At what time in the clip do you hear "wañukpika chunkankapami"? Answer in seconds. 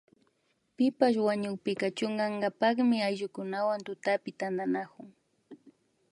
1.27-2.97